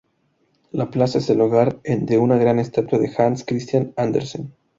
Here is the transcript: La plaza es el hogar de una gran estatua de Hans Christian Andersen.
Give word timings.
La 0.71 0.89
plaza 0.89 1.19
es 1.19 1.29
el 1.29 1.39
hogar 1.41 1.79
de 1.83 2.17
una 2.17 2.35
gran 2.39 2.57
estatua 2.57 2.97
de 2.97 3.13
Hans 3.15 3.45
Christian 3.45 3.93
Andersen. 3.97 4.51